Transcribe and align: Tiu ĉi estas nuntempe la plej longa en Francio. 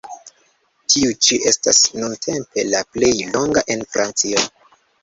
Tiu 0.93 1.11
ĉi 1.27 1.37
estas 1.51 1.83
nuntempe 1.99 2.67
la 2.73 2.83
plej 2.97 3.13
longa 3.37 3.69
en 3.77 3.89
Francio. 3.95 4.49